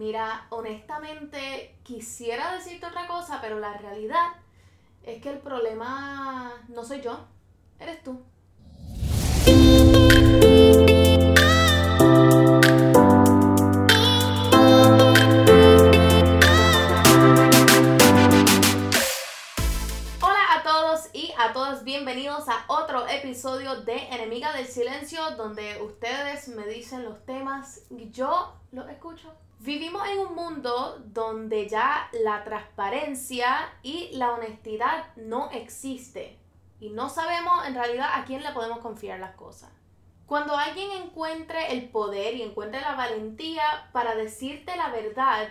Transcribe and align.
Mira, 0.00 0.46
honestamente 0.48 1.76
quisiera 1.82 2.54
decirte 2.54 2.86
otra 2.86 3.06
cosa, 3.06 3.38
pero 3.42 3.60
la 3.60 3.76
realidad 3.76 4.28
es 5.02 5.20
que 5.20 5.28
el 5.28 5.40
problema 5.40 6.54
no 6.68 6.82
soy 6.82 7.02
yo, 7.02 7.26
eres 7.78 8.02
tú. 8.02 8.18
Hola 20.22 20.54
a 20.54 20.62
todos 20.62 21.10
y 21.12 21.30
a 21.36 21.52
todas, 21.52 21.84
bienvenidos 21.84 22.48
a 22.48 22.64
otro 22.68 23.06
episodio 23.06 23.82
de 23.82 23.98
Enemiga 24.08 24.54
del 24.54 24.64
Silencio, 24.64 25.20
donde 25.36 25.82
ustedes 25.82 26.48
me 26.48 26.66
dicen 26.66 27.04
los 27.04 27.22
temas 27.26 27.82
y 27.90 28.10
yo 28.10 28.54
los 28.72 28.88
escucho. 28.88 29.30
Vivimos 29.62 30.08
en 30.08 30.20
un 30.20 30.34
mundo 30.34 31.02
donde 31.04 31.68
ya 31.68 32.08
la 32.24 32.44
transparencia 32.44 33.70
y 33.82 34.08
la 34.14 34.32
honestidad 34.32 35.14
no 35.16 35.50
existe 35.50 36.38
y 36.80 36.88
no 36.88 37.10
sabemos 37.10 37.66
en 37.66 37.74
realidad 37.74 38.08
a 38.14 38.24
quién 38.24 38.42
le 38.42 38.52
podemos 38.52 38.78
confiar 38.78 39.20
las 39.20 39.34
cosas. 39.34 39.68
Cuando 40.24 40.56
alguien 40.56 40.90
encuentre 40.92 41.72
el 41.72 41.90
poder 41.90 42.36
y 42.36 42.42
encuentre 42.42 42.80
la 42.80 42.94
valentía 42.94 43.90
para 43.92 44.14
decirte 44.14 44.74
la 44.78 44.88
verdad, 44.88 45.48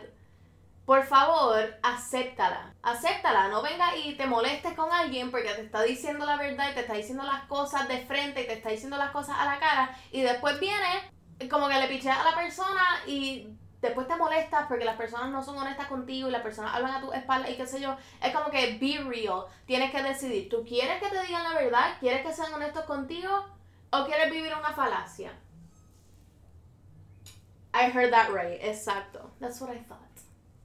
por 0.88 1.06
favor, 1.06 1.78
acéptala. 1.84 2.74
Acéptala, 2.82 3.50
no 3.50 3.62
venga 3.62 3.96
y 3.96 4.16
te 4.16 4.26
molestes 4.26 4.74
con 4.74 4.92
alguien 4.92 5.30
porque 5.30 5.54
te 5.54 5.62
está 5.62 5.84
diciendo 5.84 6.26
la 6.26 6.38
verdad 6.38 6.72
y 6.72 6.74
te 6.74 6.80
está 6.80 6.96
diciendo 6.96 7.26
las 7.26 7.44
cosas 7.44 7.88
de 7.88 8.04
frente 8.08 8.42
y 8.42 8.48
te 8.48 8.54
está 8.54 8.70
diciendo 8.70 8.98
las 8.98 9.12
cosas 9.12 9.36
a 9.38 9.46
la 9.46 9.60
cara 9.60 9.96
y 10.12 10.24
después 10.24 10.60
viene 10.60 11.48
como 11.48 11.68
que 11.68 11.80
le 11.80 11.88
picheas 11.88 12.18
a 12.18 12.32
la 12.32 12.36
persona 12.36 12.82
y 13.06 13.50
después 13.82 14.08
te 14.08 14.16
molestas 14.16 14.66
porque 14.68 14.86
las 14.86 14.98
personas 14.98 15.30
no 15.30 15.44
son 15.44 15.58
honestas 15.58 15.88
contigo 15.88 16.28
y 16.28 16.32
las 16.32 16.42
personas 16.42 16.76
hablan 16.76 16.96
a 16.96 17.02
tu 17.02 17.12
espalda 17.14 17.50
y 17.50 17.58
qué 17.58 17.66
sé 17.66 17.80
yo. 17.82 17.96
Es 18.22 18.34
como 18.34 18.50
que 18.50 18.78
be 18.78 19.04
real. 19.04 19.46
Tienes 19.66 19.92
que 19.92 20.02
decidir, 20.02 20.50
¿tú 20.50 20.64
quieres 20.66 21.02
que 21.02 21.10
te 21.10 21.22
digan 21.24 21.44
la 21.44 21.54
verdad? 21.54 21.98
¿Quieres 22.00 22.26
que 22.26 22.34
sean 22.34 22.54
honestos 22.54 22.86
contigo? 22.86 23.46
¿O 23.92 24.06
quieres 24.06 24.32
vivir 24.32 24.54
una 24.54 24.72
falacia? 24.74 25.32
I 27.74 27.92
heard 27.92 28.12
that 28.12 28.30
right, 28.32 28.60
exacto. 28.62 29.30
That's 29.40 29.62
what 29.62 29.72
I 29.72 29.80
thought. 29.80 30.10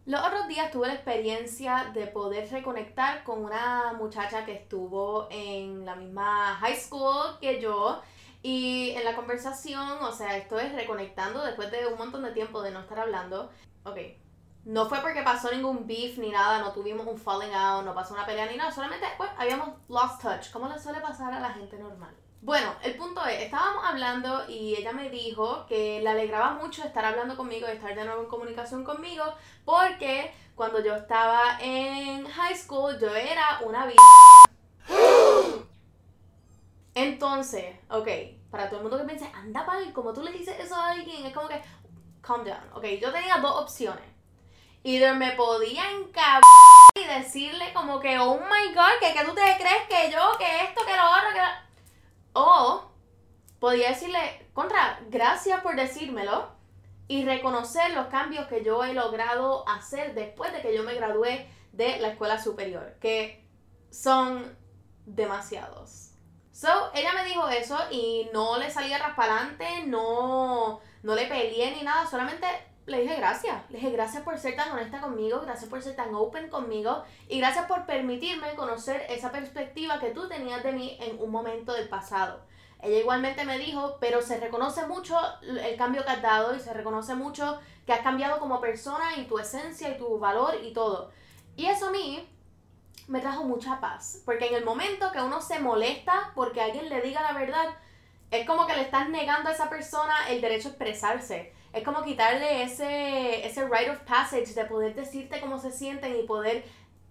Los 0.06 0.20
otros 0.22 0.48
días 0.48 0.70
tuve 0.70 0.88
la 0.88 0.94
experiencia 0.94 1.90
de 1.94 2.06
poder 2.06 2.50
reconectar 2.50 3.24
con 3.24 3.42
una 3.42 3.94
muchacha 3.94 4.44
que 4.44 4.52
estuvo 4.52 5.28
en 5.30 5.86
la 5.86 5.96
misma 5.96 6.56
high 6.60 6.76
school 6.76 7.38
que 7.40 7.58
yo. 7.58 8.02
Y 8.46 8.90
en 8.90 9.06
la 9.06 9.16
conversación, 9.16 10.02
o 10.02 10.12
sea, 10.12 10.36
estoy 10.36 10.68
reconectando 10.68 11.42
después 11.42 11.70
de 11.70 11.86
un 11.86 11.96
montón 11.96 12.22
de 12.24 12.30
tiempo 12.32 12.60
de 12.60 12.72
no 12.72 12.80
estar 12.80 12.98
hablando. 13.00 13.50
Ok, 13.84 13.96
no 14.66 14.84
fue 14.84 15.00
porque 15.00 15.22
pasó 15.22 15.50
ningún 15.50 15.86
beef 15.86 16.18
ni 16.18 16.28
nada, 16.28 16.58
no 16.58 16.70
tuvimos 16.72 17.06
un 17.06 17.16
falling 17.16 17.54
out, 17.54 17.86
no 17.86 17.94
pasó 17.94 18.12
una 18.12 18.26
pelea 18.26 18.44
ni 18.44 18.58
nada, 18.58 18.70
solamente 18.70 19.06
pues 19.16 19.30
habíamos 19.38 19.70
lost 19.88 20.20
touch, 20.20 20.50
como 20.52 20.68
le 20.68 20.78
suele 20.78 21.00
pasar 21.00 21.32
a 21.32 21.40
la 21.40 21.54
gente 21.54 21.78
normal. 21.78 22.14
Bueno, 22.42 22.74
el 22.82 22.94
punto 22.98 23.24
es, 23.24 23.44
estábamos 23.44 23.82
hablando 23.82 24.44
y 24.46 24.74
ella 24.74 24.92
me 24.92 25.08
dijo 25.08 25.64
que 25.66 26.00
le 26.02 26.08
alegraba 26.10 26.50
mucho 26.52 26.84
estar 26.84 27.02
hablando 27.02 27.38
conmigo 27.38 27.66
y 27.66 27.72
estar 27.72 27.94
de 27.94 28.04
nuevo 28.04 28.24
en 28.24 28.28
comunicación 28.28 28.84
conmigo 28.84 29.24
porque 29.64 30.34
cuando 30.54 30.84
yo 30.84 30.94
estaba 30.94 31.58
en 31.62 32.26
high 32.26 32.54
school 32.54 32.98
yo 33.00 33.08
era 33.16 33.60
una 33.64 33.86
Entonces, 37.14 37.76
ok, 37.90 38.08
para 38.50 38.66
todo 38.66 38.78
el 38.78 38.82
mundo 38.82 38.98
que 38.98 39.04
piense, 39.04 39.30
anda 39.32 39.64
pal, 39.64 39.92
como 39.92 40.12
tú 40.12 40.20
le 40.20 40.32
dices 40.32 40.58
eso 40.58 40.74
a 40.74 40.90
alguien, 40.90 41.24
es 41.24 41.32
como 41.32 41.46
que, 41.46 41.62
calm 42.20 42.44
down. 42.44 42.72
Ok, 42.72 42.84
yo 43.00 43.12
tenía 43.12 43.36
dos 43.36 43.62
opciones. 43.62 44.02
Either 44.82 45.14
me 45.14 45.30
podía 45.32 45.92
encabrar 45.92 46.42
y 46.96 47.04
decirle 47.04 47.72
como 47.72 48.00
que, 48.00 48.18
oh 48.18 48.40
my 48.40 48.74
god, 48.74 48.98
que, 49.00 49.14
que 49.14 49.24
tú 49.24 49.32
te 49.32 49.42
crees 49.42 49.86
que 49.88 50.10
yo, 50.10 50.36
que 50.38 50.64
esto, 50.64 50.84
que 50.84 50.96
lo 50.96 51.08
otro, 51.08 51.30
que... 51.34 51.40
O 52.32 52.90
podía 53.60 53.90
decirle, 53.90 54.50
contra, 54.52 54.98
gracias 55.08 55.60
por 55.60 55.76
decírmelo 55.76 56.48
y 57.06 57.24
reconocer 57.24 57.92
los 57.92 58.08
cambios 58.08 58.48
que 58.48 58.64
yo 58.64 58.82
he 58.82 58.92
logrado 58.92 59.68
hacer 59.68 60.14
después 60.14 60.52
de 60.52 60.62
que 60.62 60.74
yo 60.74 60.82
me 60.82 60.94
gradué 60.94 61.48
de 61.70 62.00
la 62.00 62.08
escuela 62.08 62.42
superior, 62.42 62.96
que 63.00 63.46
son 63.90 64.58
demasiados. 65.06 66.13
So, 66.54 66.68
ella 66.94 67.12
me 67.12 67.24
dijo 67.24 67.48
eso 67.48 67.76
y 67.90 68.30
no 68.32 68.58
le 68.58 68.70
salía 68.70 68.96
raspalante, 68.98 69.86
no, 69.86 70.78
no 71.02 71.14
le 71.16 71.26
peleé 71.26 71.72
ni 71.72 71.82
nada, 71.82 72.06
solamente 72.06 72.46
le 72.86 73.00
dije 73.00 73.16
gracias. 73.16 73.68
Le 73.70 73.78
dije 73.78 73.90
gracias 73.90 74.22
por 74.22 74.38
ser 74.38 74.54
tan 74.54 74.70
honesta 74.70 75.00
conmigo, 75.00 75.40
gracias 75.40 75.68
por 75.68 75.82
ser 75.82 75.96
tan 75.96 76.14
open 76.14 76.48
conmigo 76.50 77.02
y 77.28 77.40
gracias 77.40 77.66
por 77.66 77.86
permitirme 77.86 78.54
conocer 78.54 79.04
esa 79.08 79.32
perspectiva 79.32 79.98
que 79.98 80.10
tú 80.10 80.28
tenías 80.28 80.62
de 80.62 80.70
mí 80.70 80.96
en 81.00 81.20
un 81.20 81.32
momento 81.32 81.72
del 81.72 81.88
pasado. 81.88 82.40
Ella 82.80 83.00
igualmente 83.00 83.44
me 83.44 83.58
dijo, 83.58 83.96
pero 83.98 84.22
se 84.22 84.38
reconoce 84.38 84.86
mucho 84.86 85.18
el 85.42 85.76
cambio 85.76 86.04
que 86.04 86.10
has 86.12 86.22
dado 86.22 86.54
y 86.54 86.60
se 86.60 86.72
reconoce 86.72 87.16
mucho 87.16 87.58
que 87.84 87.92
has 87.92 88.02
cambiado 88.02 88.38
como 88.38 88.60
persona 88.60 89.16
y 89.16 89.24
tu 89.24 89.40
esencia 89.40 89.88
y 89.88 89.98
tu 89.98 90.20
valor 90.20 90.54
y 90.62 90.72
todo. 90.72 91.10
Y 91.56 91.66
eso 91.66 91.88
a 91.88 91.90
mí 91.90 92.28
me 93.06 93.20
trajo 93.20 93.44
mucha 93.44 93.80
paz, 93.80 94.22
porque 94.24 94.46
en 94.46 94.54
el 94.54 94.64
momento 94.64 95.12
que 95.12 95.20
uno 95.20 95.40
se 95.40 95.58
molesta 95.58 96.32
porque 96.34 96.60
alguien 96.60 96.88
le 96.88 97.02
diga 97.02 97.22
la 97.22 97.32
verdad, 97.32 97.66
es 98.30 98.46
como 98.46 98.66
que 98.66 98.74
le 98.74 98.82
estás 98.82 99.08
negando 99.08 99.48
a 99.48 99.52
esa 99.52 99.68
persona 99.68 100.28
el 100.28 100.40
derecho 100.40 100.68
a 100.68 100.70
expresarse. 100.72 101.52
Es 101.72 101.82
como 101.82 102.02
quitarle 102.02 102.62
ese, 102.62 103.46
ese 103.46 103.68
rite 103.68 103.90
of 103.90 104.00
passage 104.00 104.54
de 104.54 104.64
poder 104.64 104.94
decirte 104.94 105.40
cómo 105.40 105.58
se 105.58 105.72
sienten 105.72 106.16
y 106.16 106.22
poder 106.22 106.64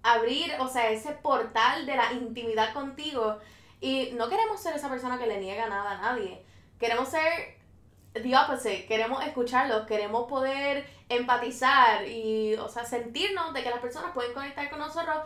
abrir, 0.04 0.54
o 0.60 0.68
sea, 0.68 0.90
ese 0.90 1.12
portal 1.12 1.86
de 1.86 1.96
la 1.96 2.14
intimidad 2.14 2.74
contigo. 2.74 3.38
Y 3.82 4.12
no 4.14 4.30
queremos 4.30 4.62
ser 4.62 4.76
esa 4.76 4.90
persona 4.90 5.18
que 5.18 5.28
le 5.28 5.40
niega 5.40 5.68
nada 5.68 5.92
a 5.92 6.02
nadie. 6.02 6.46
Queremos 6.80 7.10
ser 7.10 7.58
the 8.14 8.36
opposite. 8.38 8.86
Queremos 8.86 9.24
escucharlos, 9.26 9.88
queremos 9.88 10.30
poder 10.30 10.86
empatizar 11.10 12.08
y, 12.08 12.56
o 12.56 12.70
sea, 12.70 12.86
sentirnos 12.86 13.54
de 13.54 13.64
que 13.64 13.70
las 13.70 13.80
personas 13.80 14.12
pueden 14.14 14.34
conectar 14.34 14.70
con 14.70 14.80
nosotros 14.80 15.18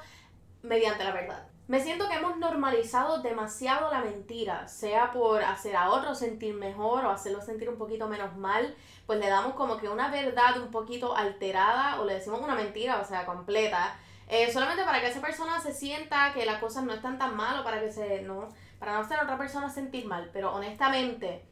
mediante 0.64 1.04
la 1.04 1.12
verdad. 1.12 1.48
Me 1.68 1.82
siento 1.82 2.08
que 2.08 2.16
hemos 2.16 2.38
normalizado 2.38 3.22
demasiado 3.22 3.92
la 3.92 4.00
mentira, 4.00 4.70
sea 4.70 5.12
por 5.12 5.44
hacer 5.44 5.76
a 5.76 5.90
otros 5.90 6.18
sentir 6.18 6.54
mejor 6.54 7.04
o 7.04 7.10
hacerlos 7.10 7.46
sentir 7.46 7.68
un 7.70 7.78
poquito 7.78 8.08
menos 8.08 8.38
mal, 8.38 8.74
pues 9.06 9.20
le 9.20 9.28
damos 9.28 9.54
como 9.56 9.76
que 9.76 9.90
una 9.90 10.10
verdad 10.10 10.62
un 10.62 10.72
poquito 10.72 11.16
alterada 11.16 12.00
o 12.00 12.06
le 12.06 12.14
decimos 12.14 12.40
una 12.40 12.56
mentira, 12.56 13.02
o 13.02 13.06
sea, 13.06 13.26
completa, 13.26 14.00
eh, 14.30 14.50
solamente 14.52 14.86
para 14.86 15.02
que 15.02 15.08
esa 15.08 15.20
persona 15.20 15.60
se 15.60 15.74
sienta 15.74 16.32
que 16.34 16.46
las 16.46 16.62
cosas 16.62 16.86
no 16.86 16.94
están 16.94 17.18
tan 17.18 17.36
mal 17.36 17.60
o 17.60 17.64
para 17.66 17.82
que 17.82 17.92
se, 17.92 18.22
no, 18.22 18.48
para 18.80 18.94
no 18.94 19.00
hacer 19.00 19.20
a 19.20 19.24
otra 19.24 19.38
persona 19.38 19.70
sentir 19.70 20.06
mal, 20.06 20.30
pero 20.32 20.54
honestamente, 20.54 21.46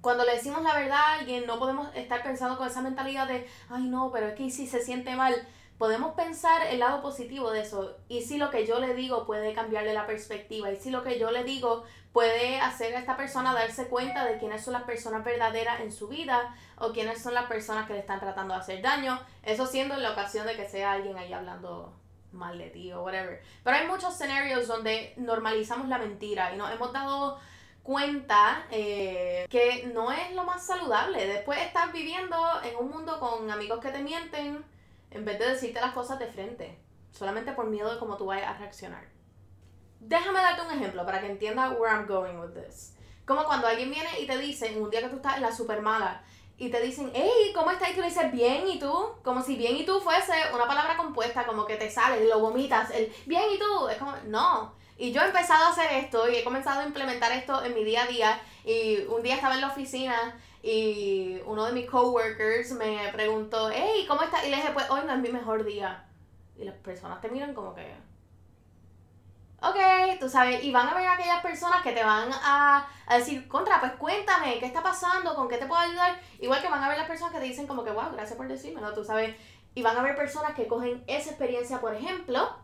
cuando 0.00 0.24
le 0.24 0.32
decimos 0.32 0.62
la 0.62 0.74
verdad 0.74 0.98
a 0.98 1.14
alguien, 1.14 1.46
no 1.46 1.60
podemos 1.60 1.88
estar 1.94 2.22
pensando 2.24 2.58
con 2.58 2.66
esa 2.68 2.82
mentalidad 2.82 3.28
de, 3.28 3.48
ay 3.68 3.84
no, 3.88 4.10
pero 4.12 4.28
es 4.28 4.34
que 4.34 4.50
si 4.50 4.66
se 4.66 4.80
siente 4.80 5.14
mal, 5.14 5.34
podemos 5.78 6.14
pensar 6.14 6.62
el 6.66 6.78
lado 6.80 7.02
positivo 7.02 7.50
de 7.50 7.60
eso 7.60 7.96
y 8.08 8.22
si 8.22 8.38
lo 8.38 8.50
que 8.50 8.66
yo 8.66 8.78
le 8.78 8.94
digo 8.94 9.26
puede 9.26 9.52
cambiarle 9.52 9.92
la 9.92 10.06
perspectiva 10.06 10.70
y 10.70 10.76
si 10.76 10.90
lo 10.90 11.02
que 11.02 11.18
yo 11.18 11.30
le 11.30 11.44
digo 11.44 11.84
puede 12.12 12.60
hacer 12.60 12.96
a 12.96 13.00
esta 13.00 13.16
persona 13.16 13.52
darse 13.52 13.88
cuenta 13.88 14.24
de 14.24 14.38
quiénes 14.38 14.64
son 14.64 14.72
las 14.72 14.84
personas 14.84 15.22
verdaderas 15.22 15.80
en 15.80 15.92
su 15.92 16.08
vida 16.08 16.54
o 16.78 16.92
quiénes 16.92 17.22
son 17.22 17.34
las 17.34 17.46
personas 17.46 17.86
que 17.86 17.92
le 17.92 17.98
están 17.98 18.20
tratando 18.20 18.54
de 18.54 18.60
hacer 18.60 18.80
daño, 18.80 19.20
eso 19.42 19.66
siendo 19.66 19.94
en 19.94 20.02
la 20.02 20.12
ocasión 20.12 20.46
de 20.46 20.56
que 20.56 20.68
sea 20.68 20.92
alguien 20.92 21.18
ahí 21.18 21.32
hablando 21.32 21.92
mal 22.32 22.56
de 22.56 22.70
ti 22.70 22.92
o 22.92 23.02
whatever. 23.02 23.42
Pero 23.62 23.76
hay 23.76 23.86
muchos 23.86 24.14
escenarios 24.14 24.66
donde 24.66 25.12
normalizamos 25.16 25.88
la 25.88 25.98
mentira 25.98 26.54
y 26.54 26.56
nos 26.56 26.70
hemos 26.72 26.92
dado 26.92 27.38
cuenta 27.82 28.66
eh, 28.70 29.46
que 29.48 29.90
no 29.92 30.10
es 30.10 30.32
lo 30.32 30.44
más 30.44 30.66
saludable. 30.66 31.26
Después 31.26 31.60
estás 31.60 31.92
viviendo 31.92 32.36
en 32.64 32.76
un 32.76 32.90
mundo 32.90 33.20
con 33.20 33.50
amigos 33.50 33.80
que 33.80 33.90
te 33.90 34.02
mienten, 34.02 34.64
en 35.10 35.24
vez 35.24 35.38
de 35.38 35.50
decirte 35.50 35.80
las 35.80 35.92
cosas 35.92 36.18
de 36.18 36.26
frente, 36.26 36.78
solamente 37.10 37.52
por 37.52 37.66
miedo 37.66 37.92
de 37.92 37.98
cómo 37.98 38.16
tú 38.16 38.26
vayas 38.26 38.48
a 38.48 38.58
reaccionar. 38.58 39.04
Déjame 40.00 40.40
darte 40.40 40.62
un 40.62 40.72
ejemplo 40.72 41.04
para 41.06 41.20
que 41.20 41.30
entiendas 41.30 41.78
where 41.78 41.94
I'm 41.94 42.06
going 42.06 42.38
with 42.38 42.54
this. 42.54 42.94
Como 43.24 43.44
cuando 43.44 43.66
alguien 43.66 43.90
viene 43.90 44.20
y 44.20 44.26
te 44.26 44.38
dice, 44.38 44.78
un 44.78 44.90
día 44.90 45.00
que 45.00 45.08
tú 45.08 45.16
estás 45.16 45.36
en 45.36 45.42
la 45.42 45.52
super 45.52 45.82
mala, 45.82 46.22
y 46.58 46.70
te 46.70 46.80
dicen, 46.80 47.10
hey, 47.14 47.52
¿cómo 47.54 47.70
estás? 47.70 47.90
Y 47.90 47.94
tú 47.94 48.00
le 48.00 48.08
dices, 48.08 48.32
bien, 48.32 48.66
¿y 48.66 48.78
tú? 48.78 48.92
Como 49.22 49.42
si 49.42 49.56
bien 49.56 49.76
y 49.76 49.84
tú 49.84 50.00
fuese 50.00 50.32
una 50.54 50.66
palabra 50.66 50.96
compuesta, 50.96 51.44
como 51.44 51.66
que 51.66 51.76
te 51.76 51.90
sale 51.90 52.26
lo 52.26 52.40
vomitas, 52.40 52.90
el 52.90 53.12
bien 53.26 53.44
y 53.54 53.58
tú, 53.58 53.88
es 53.88 53.98
como, 53.98 54.14
no. 54.26 54.74
Y 54.96 55.12
yo 55.12 55.20
he 55.20 55.26
empezado 55.26 55.66
a 55.66 55.70
hacer 55.70 55.92
esto 55.92 56.26
y 56.30 56.36
he 56.36 56.44
comenzado 56.44 56.80
a 56.80 56.86
implementar 56.86 57.30
esto 57.32 57.62
en 57.62 57.74
mi 57.74 57.84
día 57.84 58.04
a 58.04 58.06
día. 58.06 58.40
Y 58.64 59.00
un 59.08 59.22
día 59.22 59.34
estaba 59.34 59.54
en 59.54 59.60
la 59.60 59.68
oficina 59.68 60.34
y 60.68 61.40
uno 61.46 61.64
de 61.64 61.72
mis 61.72 61.88
coworkers 61.88 62.72
me 62.72 63.08
preguntó, 63.12 63.70
hey, 63.72 64.04
¿cómo 64.08 64.22
estás? 64.22 64.44
Y 64.44 64.50
le 64.50 64.56
dije, 64.56 64.70
pues 64.74 64.90
hoy 64.90 65.02
no 65.06 65.12
es 65.12 65.20
mi 65.20 65.28
mejor 65.28 65.64
día. 65.64 66.08
Y 66.56 66.64
las 66.64 66.74
personas 66.74 67.20
te 67.20 67.28
miran 67.28 67.54
como 67.54 67.72
que... 67.72 67.94
ok, 69.62 70.18
tú 70.18 70.28
sabes, 70.28 70.64
y 70.64 70.72
van 70.72 70.88
a 70.88 70.94
ver 70.94 71.06
aquellas 71.06 71.40
personas 71.40 71.82
que 71.82 71.92
te 71.92 72.02
van 72.02 72.32
a, 72.32 72.84
a, 73.06 73.16
decir, 73.16 73.46
contra, 73.46 73.78
pues 73.78 73.92
cuéntame, 73.92 74.58
¿qué 74.58 74.66
está 74.66 74.82
pasando? 74.82 75.36
¿Con 75.36 75.46
qué 75.46 75.58
te 75.58 75.66
puedo 75.66 75.80
ayudar? 75.80 76.20
Igual 76.40 76.60
que 76.60 76.68
van 76.68 76.82
a 76.82 76.88
ver 76.88 76.98
las 76.98 77.06
personas 77.06 77.32
que 77.32 77.38
te 77.38 77.46
dicen 77.46 77.68
como 77.68 77.84
que, 77.84 77.92
wow, 77.92 78.10
gracias 78.12 78.36
por 78.36 78.48
decírmelo, 78.48 78.92
tú 78.92 79.04
sabes. 79.04 79.36
Y 79.76 79.82
van 79.82 79.96
a 79.96 80.02
ver 80.02 80.16
personas 80.16 80.54
que 80.56 80.66
cogen 80.66 81.04
esa 81.06 81.30
experiencia, 81.30 81.80
por 81.80 81.94
ejemplo, 81.94 82.56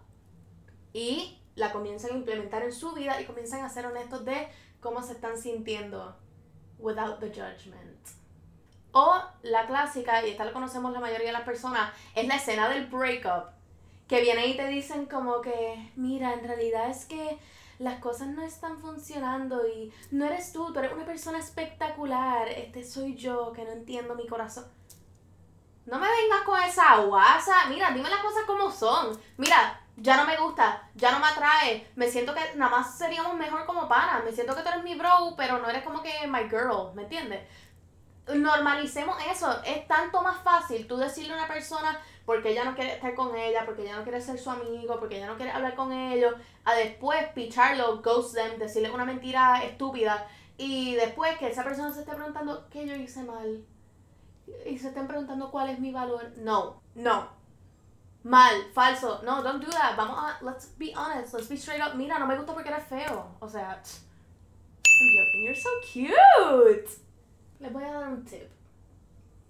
y 0.93 1.40
la 1.54 1.70
comienzan 1.70 2.10
a 2.10 2.14
implementar 2.14 2.64
en 2.64 2.72
su 2.72 2.94
vida 2.94 3.20
y 3.20 3.26
comienzan 3.26 3.60
a 3.60 3.69
ser 3.69 3.87
honestos 3.87 4.25
de 4.25 4.49
cómo 4.81 5.04
se 5.04 5.12
están 5.12 5.38
sintiendo 5.38 6.16
without 6.82 7.19
the 7.20 7.29
judgment. 7.29 7.99
O 8.93 9.23
la 9.43 9.67
clásica, 9.67 10.25
y 10.26 10.31
esta 10.31 10.44
la 10.44 10.52
conocemos 10.52 10.93
la 10.93 11.00
mayoría 11.00 11.29
de 11.29 11.32
las 11.32 11.43
personas, 11.43 11.93
es 12.14 12.26
la 12.26 12.37
escena 12.37 12.69
del 12.69 12.87
breakup. 12.87 13.50
Que 14.06 14.20
vienen 14.20 14.50
y 14.50 14.56
te 14.56 14.67
dicen 14.67 15.06
como 15.06 15.40
que, 15.40 15.90
mira, 15.96 16.34
en 16.34 16.46
realidad 16.46 16.90
es 16.90 17.06
que 17.06 17.38
las 17.79 18.00
cosas 18.00 18.29
no 18.29 18.43
están 18.43 18.79
funcionando 18.79 19.67
y 19.67 19.93
no 20.11 20.26
eres 20.26 20.52
tú, 20.52 20.73
tú 20.73 20.79
eres 20.79 20.93
una 20.93 21.06
persona 21.06 21.38
espectacular, 21.38 22.49
este 22.49 22.85
soy 22.85 23.17
yo 23.17 23.52
que 23.52 23.64
no 23.64 23.70
entiendo 23.70 24.14
mi 24.14 24.26
corazón. 24.26 24.67
No 25.87 25.99
me 25.99 26.06
vengas 26.06 26.43
con 26.44 26.62
esa 26.62 26.99
guasa, 26.99 27.67
mira, 27.69 27.90
dime 27.90 28.08
las 28.08 28.23
cosas 28.23 28.44
como 28.46 28.70
son. 28.70 29.19
Mira, 29.37 29.81
ya 29.96 30.16
no 30.16 30.24
me 30.24 30.36
gusta, 30.36 30.88
ya 30.94 31.12
no 31.12 31.20
me 31.20 31.26
atrae, 31.26 31.86
me 31.96 32.08
siento 32.08 32.34
que 32.34 32.40
nada 32.56 32.70
más 32.70 32.96
seríamos 32.96 33.34
mejor 33.34 33.66
como 33.66 33.88
panas, 33.88 34.24
me 34.24 34.32
siento 34.32 34.54
que 34.54 34.62
tú 34.62 34.68
eres 34.68 34.82
mi 34.82 34.94
bro, 34.94 35.34
pero 35.36 35.58
no 35.58 35.68
eres 35.68 35.84
como 35.84 36.02
que 36.02 36.26
my 36.26 36.48
girl, 36.48 36.94
¿me 36.94 37.02
entiendes? 37.02 37.40
Normalicemos 38.26 39.16
eso, 39.30 39.62
es 39.64 39.86
tanto 39.88 40.22
más 40.22 40.38
fácil 40.42 40.86
tú 40.86 40.96
decirle 40.96 41.34
a 41.34 41.36
una 41.36 41.48
persona 41.48 42.00
porque 42.24 42.50
ella 42.50 42.64
no 42.64 42.74
quiere 42.74 42.94
estar 42.94 43.14
con 43.14 43.36
ella, 43.36 43.64
porque 43.64 43.82
ella 43.82 43.96
no 43.96 44.04
quiere 44.04 44.20
ser 44.20 44.38
su 44.38 44.50
amigo, 44.50 44.98
porque 44.98 45.16
ella 45.16 45.26
no 45.26 45.36
quiere 45.36 45.50
hablar 45.50 45.74
con 45.74 45.92
ellos, 45.92 46.34
a 46.64 46.74
después 46.74 47.26
picharlo, 47.34 48.00
ghost 48.00 48.34
them, 48.34 48.58
decirle 48.58 48.90
una 48.90 49.04
mentira 49.04 49.62
estúpida. 49.64 50.26
Y 50.56 50.94
después 50.94 51.36
que 51.38 51.48
esa 51.48 51.64
persona 51.64 51.92
se 51.92 52.00
esté 52.00 52.14
preguntando 52.14 52.68
qué 52.70 52.86
yo 52.86 52.94
hice 52.94 53.24
mal 53.24 53.64
y 54.66 54.78
se 54.78 54.88
estén 54.88 55.08
preguntando 55.08 55.50
cuál 55.50 55.70
es 55.70 55.80
mi 55.80 55.92
valor. 55.92 56.32
No, 56.36 56.80
no, 56.94 57.28
mal, 58.24 58.64
falso. 58.74 59.22
No, 59.24 59.42
don't 59.42 59.60
do 59.60 59.70
that. 59.70 59.96
Vamos 59.96 60.16
a, 60.16 60.44
let's 60.44 60.66
be 60.78 60.92
honest, 60.94 61.34
let's 61.34 61.48
be 61.48 61.56
straight 61.56 61.80
up. 61.80 61.94
Mira, 61.94 62.19
no 62.19 62.26
me 62.26 62.36
gusta 62.36 62.52
porque 62.52 62.69
eres 62.69 62.84
feo. 62.84 63.36
O 63.40 63.48
sea, 63.48 63.80
I'm 65.00 65.08
joking, 65.16 65.44
you're 65.44 65.54
so 65.54 65.70
cute. 65.82 66.90
Les 67.60 67.72
voy 67.72 67.84
a 67.84 67.92
dar 67.92 68.08
un 68.08 68.24
tip. 68.24 68.50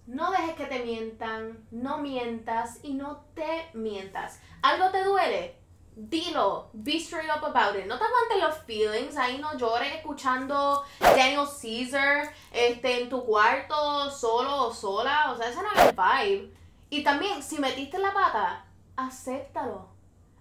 No 0.07 0.33
dejes 0.33 0.55
que 0.57 0.67
te 0.67 0.85
mientan, 0.85 1.65
no 1.71 1.99
mientas 1.99 2.81
y 2.83 2.95
no 2.95 3.25
te 3.35 3.71
mientas. 3.73 4.41
¿Algo 4.63 4.91
te 4.91 5.05
duele? 5.05 5.57
Dilo, 5.95 6.71
be 6.73 6.99
straight 6.99 7.31
up 7.31 7.45
about 7.45 7.77
it. 7.77 7.87
No 7.87 7.99
te 7.99 8.05
aguantes 8.05 8.41
los 8.41 8.59
feelings, 8.65 9.17
ahí 9.17 9.39
no 9.39 9.57
llores 9.57 9.95
escuchando 9.95 10.83
Daniel 10.99 11.47
Caesar 11.47 12.33
este, 12.51 13.03
en 13.03 13.11
tu 13.11 13.25
cuarto, 13.25 14.11
solo 14.11 14.69
o 14.69 14.75
sola. 14.75 15.33
O 15.33 15.37
sea, 15.37 15.51
ese 15.51 15.63
no 15.63 15.71
es 15.71 15.89
el 15.89 15.95
vibe. 15.95 16.62
Y 16.93 17.03
también, 17.03 17.43
si 17.43 17.59
metiste 17.59 17.99
la 17.99 18.13
pata, 18.13 18.67
acéptalo. 18.97 19.89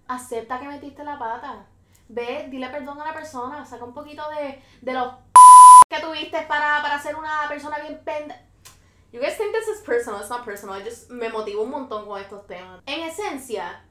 Acepta 0.05 0.59
que 0.59 0.67
metiste 0.67 1.01
la 1.01 1.17
pata. 1.17 1.65
Ve, 2.09 2.47
dile 2.49 2.67
perdón 2.67 2.99
a 2.99 3.05
la 3.05 3.13
persona. 3.13 3.65
Saca 3.65 3.85
un 3.85 3.93
poquito 3.93 4.21
de, 4.31 4.61
de 4.81 4.91
los 4.91 5.13
que 5.89 5.99
tuviste 6.01 6.41
para, 6.49 6.81
para 6.81 7.01
ser 7.01 7.15
una 7.15 7.47
persona 7.47 7.79
bien 7.79 8.01
pende. 8.03 8.35
You 9.13 9.21
guys 9.21 9.37
think 9.37 9.53
this 9.53 9.69
is 9.69 9.81
personal? 9.81 10.19
It's 10.19 10.29
not 10.29 10.43
personal. 10.43 10.77
I 10.77 10.83
just 10.83 11.09
me 11.09 11.29
motivo 11.29 11.63
un 11.63 11.69
montón 11.69 12.05
con 12.05 12.19
estos 12.19 12.45
temas. 12.47 12.81
En 12.85 12.99
esencia, 12.99 13.85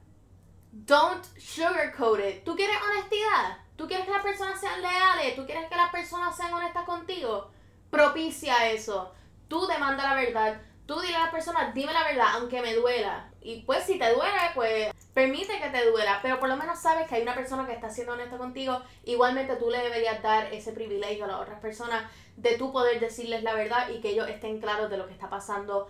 don't 0.71 1.25
sugarcoat 1.39 2.19
it. 2.19 2.43
¿Tú 2.43 2.55
quieres 2.55 2.77
honestidad? 2.79 3.57
¿Tú 3.75 3.87
quieres 3.87 4.05
que 4.05 4.11
las 4.11 4.21
personas 4.21 4.59
sean 4.59 4.79
leales? 4.83 5.35
¿Tú 5.35 5.47
quieres 5.47 5.67
que 5.67 5.75
las 5.75 5.89
personas 5.89 6.37
sean 6.37 6.53
honestas 6.53 6.85
contigo? 6.85 7.49
Propicia 7.89 8.69
eso. 8.69 9.11
Tú 9.47 9.65
demanda 9.65 10.03
la 10.03 10.13
verdad 10.13 10.61
tú 10.85 10.99
dile 10.99 11.15
a 11.15 11.21
las 11.21 11.31
personas, 11.31 11.73
dime 11.73 11.93
la 11.93 12.03
verdad, 12.03 12.27
aunque 12.33 12.61
me 12.61 12.73
duela. 12.73 13.29
Y 13.41 13.61
pues 13.61 13.83
si 13.83 13.97
te 13.97 14.13
duele, 14.13 14.37
pues 14.53 14.93
permite 15.13 15.59
que 15.59 15.69
te 15.69 15.89
duela, 15.89 16.19
pero 16.21 16.39
por 16.39 16.49
lo 16.49 16.57
menos 16.57 16.79
sabes 16.79 17.07
que 17.07 17.15
hay 17.15 17.21
una 17.23 17.35
persona 17.35 17.65
que 17.65 17.73
está 17.73 17.89
siendo 17.89 18.13
honesta 18.13 18.37
contigo. 18.37 18.81
Igualmente 19.03 19.55
tú 19.55 19.69
le 19.69 19.79
deberías 19.79 20.21
dar 20.21 20.53
ese 20.53 20.71
privilegio 20.71 21.25
a 21.25 21.27
las 21.27 21.41
otras 21.41 21.59
personas 21.59 22.09
de 22.37 22.57
tú 22.57 22.71
poder 22.71 22.99
decirles 22.99 23.43
la 23.43 23.53
verdad 23.53 23.89
y 23.89 24.01
que 24.01 24.09
ellos 24.09 24.27
estén 24.29 24.59
claros 24.59 24.89
de 24.89 24.97
lo 24.97 25.07
que 25.07 25.13
está 25.13 25.29
pasando 25.29 25.87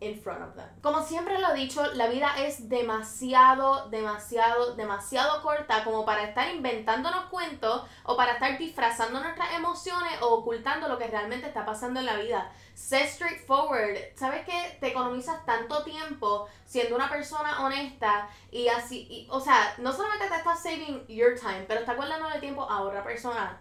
in 0.00 0.20
front 0.20 0.42
of 0.42 0.54
them. 0.54 0.68
Como 0.82 1.02
siempre 1.02 1.38
lo 1.40 1.52
he 1.52 1.54
dicho, 1.54 1.84
la 1.94 2.08
vida 2.08 2.34
es 2.38 2.68
demasiado, 2.68 3.88
demasiado, 3.88 4.74
demasiado 4.74 5.42
corta 5.42 5.84
como 5.84 6.04
para 6.04 6.24
estar 6.24 6.54
inventándonos 6.54 7.26
cuentos 7.26 7.82
o 8.04 8.16
para 8.16 8.32
estar 8.32 8.58
disfrazando 8.58 9.20
nuestras 9.20 9.54
emociones 9.54 10.20
o 10.20 10.34
ocultando 10.34 10.88
lo 10.88 10.98
que 10.98 11.06
realmente 11.06 11.46
está 11.46 11.64
pasando 11.64 12.00
en 12.00 12.06
la 12.06 12.16
vida. 12.16 12.52
Sé 12.74 13.06
straightforward. 13.06 13.96
¿Sabes 14.16 14.44
que 14.44 14.76
te 14.80 14.88
economizas 14.88 15.44
tanto 15.46 15.82
tiempo 15.82 16.46
siendo 16.66 16.94
una 16.94 17.08
persona 17.08 17.64
honesta 17.64 18.28
y 18.50 18.68
así, 18.68 19.26
o 19.30 19.40
sea, 19.40 19.74
no 19.78 19.92
solamente 19.92 20.28
te 20.28 20.36
estás 20.36 20.62
saving 20.62 21.06
your 21.06 21.38
time, 21.38 21.64
pero 21.66 21.80
está 21.80 21.94
guardando 21.94 22.28
el 22.28 22.40
tiempo 22.40 22.68
a 22.68 22.82
otra 22.82 23.02
persona 23.02 23.60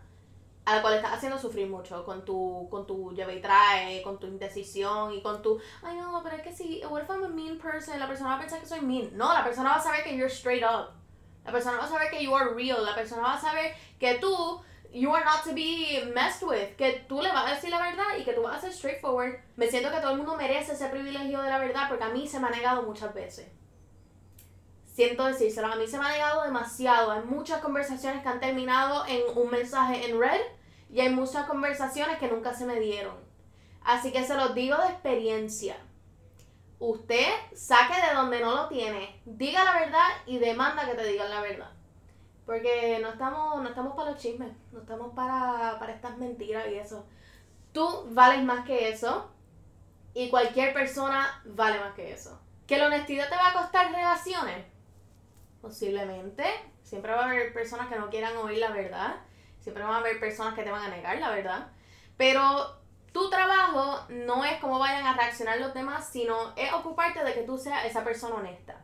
a 0.65 0.75
la 0.75 0.81
cual 0.81 0.95
estás 0.95 1.13
haciendo 1.13 1.37
sufrir 1.37 1.67
mucho 1.67 2.03
con 2.03 2.25
tu, 2.25 2.67
con 2.71 2.87
tu 2.87 3.13
lleva 3.13 3.31
y 3.31 3.39
trae, 3.39 4.01
con 4.01 4.19
tu 4.19 4.25
indecisión 4.25 5.13
y 5.13 5.21
con 5.21 5.41
tu, 5.41 5.59
ay 5.83 5.95
no, 5.97 6.21
pero 6.23 6.37
es 6.37 6.41
que 6.41 6.51
si, 6.51 6.83
what 6.89 7.03
if 7.03 7.09
I'm 7.09 7.23
a 7.23 7.29
mean 7.29 7.59
person, 7.59 7.99
la 7.99 8.07
persona 8.07 8.31
va 8.31 8.35
a 8.37 8.39
pensar 8.39 8.59
que 8.59 8.65
soy 8.65 8.81
mean. 8.81 9.15
No, 9.15 9.31
la 9.33 9.43
persona 9.43 9.69
va 9.69 9.75
a 9.75 9.83
saber 9.83 10.03
que 10.03 10.15
you're 10.15 10.29
straight 10.29 10.63
up. 10.63 10.89
La 11.45 11.51
persona 11.51 11.77
va 11.77 11.85
a 11.85 11.87
saber 11.87 12.09
que 12.09 12.23
you 12.23 12.35
are 12.35 12.55
real. 12.55 12.83
La 12.83 12.95
persona 12.95 13.21
va 13.21 13.33
a 13.35 13.41
saber 13.41 13.75
que 13.99 14.15
tú, 14.15 14.61
you 14.91 15.13
are 15.13 15.23
not 15.23 15.43
to 15.43 15.53
be 15.53 16.03
messed 16.15 16.41
with. 16.41 16.75
Que 16.75 17.05
tú 17.07 17.21
le 17.21 17.31
vas 17.31 17.45
a 17.45 17.53
decir 17.53 17.69
la 17.69 17.79
verdad 17.79 18.17
y 18.19 18.23
que 18.23 18.33
tú 18.33 18.41
vas 18.41 18.57
a 18.57 18.61
ser 18.61 18.73
straightforward. 18.73 19.37
Me 19.55 19.67
siento 19.67 19.91
que 19.91 19.97
todo 19.97 20.11
el 20.11 20.17
mundo 20.17 20.35
merece 20.35 20.73
ese 20.73 20.87
privilegio 20.87 21.41
de 21.43 21.49
la 21.49 21.59
verdad 21.59 21.87
porque 21.87 22.03
a 22.03 22.09
mí 22.09 22.27
se 22.27 22.39
me 22.39 22.47
ha 22.47 22.49
negado 22.49 22.81
muchas 22.81 23.13
veces. 23.13 23.47
Siento 24.95 25.25
decírselo, 25.25 25.67
a 25.67 25.75
mí 25.75 25.85
se 25.87 25.99
me 25.99 26.05
ha 26.05 26.11
negado 26.13 26.43
demasiado. 26.43 27.11
Hay 27.11 27.25
muchas 27.25 27.59
conversaciones 27.59 28.23
que 28.23 28.29
han 28.29 28.39
terminado 28.39 29.05
en 29.05 29.23
un 29.35 29.51
mensaje 29.51 30.09
en 30.09 30.17
red 30.17 30.39
y 30.89 31.01
hay 31.01 31.09
muchas 31.09 31.47
conversaciones 31.47 32.17
que 32.17 32.29
nunca 32.29 32.53
se 32.53 32.65
me 32.65 32.79
dieron. 32.79 33.13
Así 33.83 34.13
que 34.13 34.23
se 34.23 34.37
los 34.37 34.55
digo 34.55 34.77
de 34.77 34.87
experiencia. 34.87 35.75
Usted 36.79 37.27
saque 37.53 37.93
de 38.07 38.15
donde 38.15 38.39
no 38.39 38.55
lo 38.55 38.69
tiene, 38.69 39.21
diga 39.25 39.65
la 39.65 39.73
verdad 39.73 40.07
y 40.27 40.37
demanda 40.37 40.85
que 40.85 40.95
te 40.95 41.05
digan 41.05 41.29
la 41.29 41.41
verdad. 41.41 41.71
Porque 42.45 42.97
no 43.01 43.09
estamos, 43.09 43.61
no 43.61 43.67
estamos 43.67 43.97
para 43.97 44.11
los 44.11 44.21
chismes, 44.21 44.53
no 44.71 44.79
estamos 44.79 45.13
para, 45.13 45.77
para 45.77 45.91
estas 45.91 46.17
mentiras 46.17 46.67
y 46.71 46.75
eso. 46.75 47.05
Tú 47.73 48.07
vales 48.11 48.41
más 48.43 48.65
que 48.65 48.87
eso 48.87 49.29
y 50.13 50.29
cualquier 50.29 50.73
persona 50.73 51.41
vale 51.43 51.81
más 51.81 51.93
que 51.95 52.13
eso. 52.13 52.39
¿Que 52.65 52.77
la 52.77 52.87
honestidad 52.87 53.27
te 53.27 53.35
va 53.35 53.49
a 53.49 53.61
costar 53.61 53.91
relaciones? 53.91 54.74
Posiblemente. 55.65 56.43
Siempre 56.83 57.11
va 57.11 57.21
a 57.21 57.29
haber 57.31 57.51
personas 57.51 57.87
que 57.87 57.97
no 57.97 58.11
quieran 58.11 58.37
oír 58.37 58.59
la 58.59 58.69
verdad. 58.69 59.15
Siempre 59.59 59.83
van 59.83 59.93
a 59.93 59.97
haber 59.97 60.19
personas 60.19 60.53
que 60.53 60.61
te 60.61 60.69
van 60.69 60.83
a 60.83 60.95
negar, 60.95 61.17
la 61.17 61.31
verdad. 61.31 61.69
Pero 62.17 62.77
tu 63.11 63.31
trabajo 63.31 64.05
no 64.09 64.45
es 64.45 64.59
cómo 64.59 64.77
vayan 64.77 65.07
a 65.07 65.15
reaccionar 65.15 65.59
los 65.59 65.73
demás, 65.73 66.07
sino 66.07 66.53
es 66.55 66.71
ocuparte 66.71 67.23
de 67.23 67.33
que 67.33 67.41
tú 67.41 67.57
seas 67.57 67.83
esa 67.83 68.03
persona 68.03 68.35
honesta. 68.35 68.75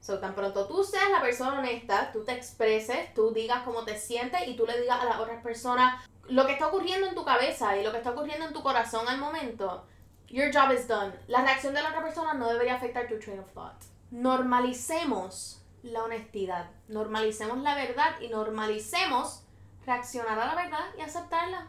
So, 0.00 0.18
tan 0.18 0.34
pronto 0.34 0.66
tú 0.66 0.84
seas 0.84 1.10
la 1.10 1.22
persona 1.22 1.60
honesta, 1.60 2.12
tú 2.12 2.24
te 2.24 2.32
expreses, 2.32 3.14
tú 3.14 3.32
digas 3.32 3.62
cómo 3.64 3.86
te 3.86 3.98
sientes 3.98 4.46
y 4.46 4.54
tú 4.54 4.66
le 4.66 4.78
digas 4.78 5.00
a 5.00 5.06
las 5.06 5.18
otras 5.18 5.42
personas 5.42 6.04
lo 6.28 6.44
que 6.46 6.52
está 6.52 6.66
ocurriendo 6.66 7.06
en 7.06 7.14
tu 7.14 7.24
cabeza 7.24 7.74
y 7.78 7.82
lo 7.82 7.90
que 7.90 7.98
está 7.98 8.10
ocurriendo 8.10 8.46
en 8.46 8.52
tu 8.52 8.62
corazón 8.62 9.08
al 9.08 9.16
momento. 9.16 9.86
Your 10.28 10.52
job 10.52 10.72
is 10.72 10.86
done. 10.86 11.14
La 11.26 11.40
reacción 11.40 11.72
de 11.72 11.80
la 11.80 11.88
otra 11.88 12.02
persona 12.02 12.34
no 12.34 12.50
debería 12.50 12.74
afectar 12.74 13.08
tu 13.08 13.18
train 13.18 13.40
of 13.40 13.50
thought. 13.52 13.82
Normalicemos 14.10 15.62
la 15.88 16.04
honestidad, 16.04 16.70
normalicemos 16.88 17.58
la 17.58 17.74
verdad 17.74 18.20
y 18.20 18.28
normalicemos 18.28 19.42
reaccionar 19.84 20.38
a 20.38 20.46
la 20.46 20.54
verdad 20.54 20.86
y 20.96 21.00
aceptarla. 21.00 21.68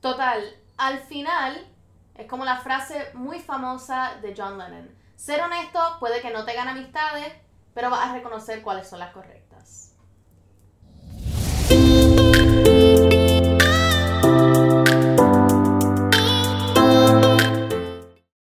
Total, 0.00 0.56
al 0.76 1.00
final 1.00 1.66
es 2.14 2.26
como 2.26 2.44
la 2.44 2.58
frase 2.58 3.10
muy 3.14 3.40
famosa 3.40 4.16
de 4.22 4.34
John 4.36 4.58
Lennon. 4.58 4.90
Ser 5.16 5.42
honesto 5.42 5.80
puede 6.00 6.20
que 6.20 6.30
no 6.30 6.44
te 6.44 6.54
gane 6.54 6.70
amistades, 6.70 7.32
pero 7.74 7.90
vas 7.90 8.08
a 8.08 8.14
reconocer 8.14 8.62
cuáles 8.62 8.88
son 8.88 8.98
las 8.98 9.12
correctas. 9.12 9.39